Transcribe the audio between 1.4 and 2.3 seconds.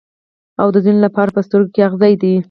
سترګو کې اغزی